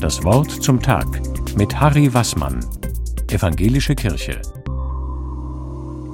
[0.00, 1.06] Das Wort zum Tag
[1.56, 2.64] mit Harry Wassmann,
[3.28, 4.40] Evangelische Kirche.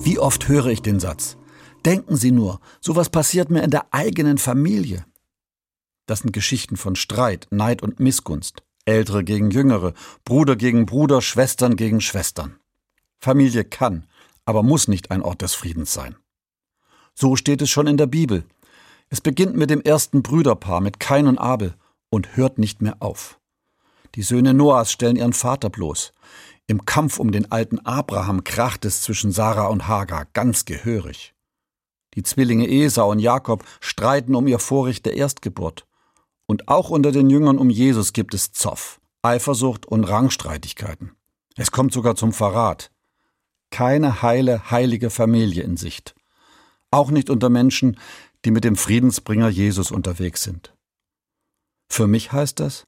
[0.01, 1.37] Wie oft höre ich den Satz?
[1.85, 5.05] Denken Sie nur, sowas passiert mir in der eigenen Familie.
[6.07, 8.63] Das sind Geschichten von Streit, Neid und Missgunst.
[8.85, 9.95] Ältere gegen Jüngere,
[10.25, 12.57] Bruder gegen Bruder, Schwestern gegen Schwestern.
[13.19, 14.07] Familie kann,
[14.45, 16.17] aber muss nicht ein Ort des Friedens sein.
[17.15, 18.45] So steht es schon in der Bibel.
[19.09, 21.75] Es beginnt mit dem ersten Brüderpaar, mit Kain und Abel,
[22.13, 23.41] und hört nicht mehr auf.
[24.17, 26.13] Die Söhne Noahs stellen ihren Vater bloß.
[26.67, 31.35] Im Kampf um den alten Abraham kracht es zwischen Sarah und Hagar ganz gehörig.
[32.15, 35.87] Die Zwillinge Esau und Jakob streiten um ihr Vorrecht der Erstgeburt.
[36.45, 41.13] Und auch unter den Jüngern um Jesus gibt es Zoff, Eifersucht und Rangstreitigkeiten.
[41.57, 42.91] Es kommt sogar zum Verrat.
[43.71, 46.15] Keine heile, heilige Familie in Sicht.
[46.91, 47.99] Auch nicht unter Menschen,
[48.45, 50.75] die mit dem Friedensbringer Jesus unterwegs sind.
[51.93, 52.87] Für mich heißt das,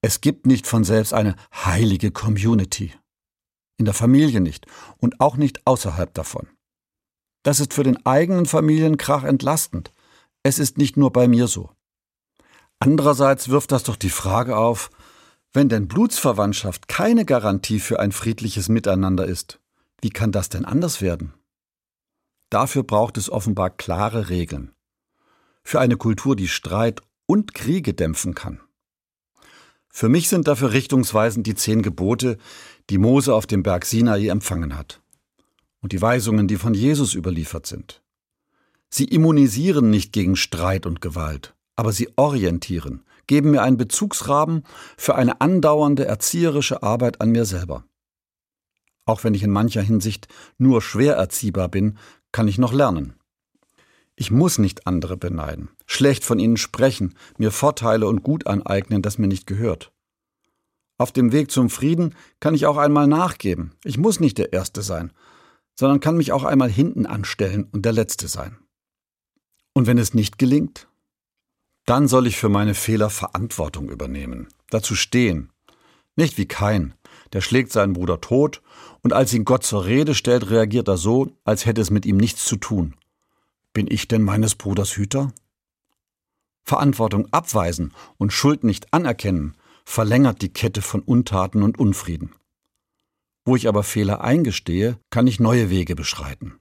[0.00, 2.94] es gibt nicht von selbst eine heilige Community.
[3.76, 6.48] In der Familie nicht und auch nicht außerhalb davon.
[7.42, 9.92] Das ist für den eigenen Familienkrach entlastend.
[10.42, 11.68] Es ist nicht nur bei mir so.
[12.78, 14.88] Andererseits wirft das doch die Frage auf,
[15.52, 19.60] wenn denn Blutsverwandtschaft keine Garantie für ein friedliches Miteinander ist,
[20.00, 21.34] wie kann das denn anders werden?
[22.48, 24.72] Dafür braucht es offenbar klare Regeln.
[25.62, 28.60] Für eine Kultur, die Streit und Kriege dämpfen kann.
[29.88, 32.38] Für mich sind dafür richtungsweisend die zehn Gebote,
[32.90, 35.00] die Mose auf dem Berg Sinai empfangen hat.
[35.80, 38.02] Und die Weisungen, die von Jesus überliefert sind.
[38.88, 44.64] Sie immunisieren nicht gegen Streit und Gewalt aber sie orientieren, geben mir einen Bezugsrahmen
[44.98, 47.84] für eine andauernde erzieherische Arbeit an mir selber.
[49.06, 50.28] Auch wenn ich in mancher Hinsicht
[50.58, 51.96] nur schwer erziehbar bin,
[52.32, 53.14] kann ich noch lernen.
[54.20, 59.16] Ich muss nicht andere beneiden, schlecht von ihnen sprechen, mir Vorteile und Gut aneignen, das
[59.16, 59.92] mir nicht gehört.
[60.98, 63.72] Auf dem Weg zum Frieden kann ich auch einmal nachgeben.
[63.82, 65.14] Ich muss nicht der Erste sein,
[65.74, 68.58] sondern kann mich auch einmal hinten anstellen und der Letzte sein.
[69.72, 70.86] Und wenn es nicht gelingt,
[71.86, 75.50] dann soll ich für meine Fehler Verantwortung übernehmen, dazu stehen.
[76.14, 76.92] Nicht wie Kain,
[77.32, 78.60] der schlägt seinen Bruder tot
[79.00, 82.18] und als ihn Gott zur Rede stellt, reagiert er so, als hätte es mit ihm
[82.18, 82.96] nichts zu tun.
[83.72, 85.32] Bin ich denn meines Bruders Hüter?
[86.64, 92.32] Verantwortung abweisen und Schuld nicht anerkennen verlängert die Kette von Untaten und Unfrieden.
[93.44, 96.60] Wo ich aber Fehler eingestehe, kann ich neue Wege beschreiten.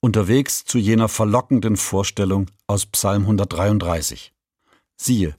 [0.00, 4.34] Unterwegs zu jener verlockenden Vorstellung aus Psalm 133.
[4.96, 5.36] Siehe,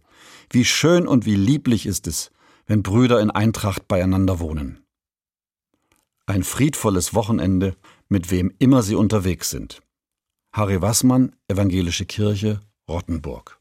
[0.50, 2.32] wie schön und wie lieblich ist es,
[2.66, 4.84] wenn Brüder in Eintracht beieinander wohnen.
[6.26, 7.76] Ein friedvolles Wochenende,
[8.08, 9.83] mit wem immer sie unterwegs sind.
[10.56, 13.60] Harry Wassmann, Evangelische Kirche, Rottenburg.